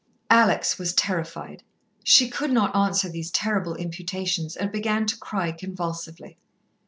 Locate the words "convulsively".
5.51-6.39